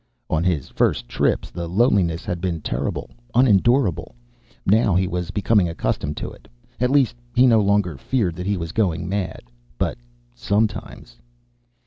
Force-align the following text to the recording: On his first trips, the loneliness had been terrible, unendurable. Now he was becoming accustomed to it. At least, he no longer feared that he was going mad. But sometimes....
On 0.31 0.43
his 0.43 0.67
first 0.69 1.07
trips, 1.07 1.51
the 1.51 1.69
loneliness 1.69 2.25
had 2.25 2.41
been 2.41 2.61
terrible, 2.61 3.11
unendurable. 3.35 4.15
Now 4.65 4.95
he 4.95 5.05
was 5.07 5.29
becoming 5.29 5.69
accustomed 5.69 6.17
to 6.17 6.31
it. 6.31 6.47
At 6.79 6.89
least, 6.89 7.15
he 7.35 7.45
no 7.45 7.59
longer 7.61 7.99
feared 7.99 8.35
that 8.37 8.47
he 8.47 8.57
was 8.57 8.71
going 8.71 9.07
mad. 9.07 9.43
But 9.77 9.99
sometimes.... 10.33 11.17